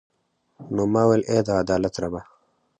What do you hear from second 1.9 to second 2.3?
ربه.